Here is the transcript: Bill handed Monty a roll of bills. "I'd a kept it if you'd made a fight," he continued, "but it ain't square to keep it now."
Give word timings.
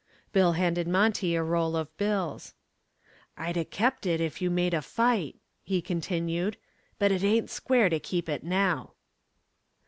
Bill 0.33 0.53
handed 0.53 0.87
Monty 0.87 1.35
a 1.35 1.43
roll 1.43 1.75
of 1.75 1.95
bills. 1.95 2.55
"I'd 3.37 3.55
a 3.55 3.63
kept 3.63 4.07
it 4.07 4.19
if 4.19 4.41
you'd 4.41 4.49
made 4.49 4.73
a 4.73 4.81
fight," 4.81 5.35
he 5.61 5.79
continued, 5.79 6.57
"but 6.97 7.11
it 7.11 7.23
ain't 7.23 7.51
square 7.51 7.87
to 7.87 7.99
keep 7.99 8.27
it 8.27 8.43
now." 8.43 8.93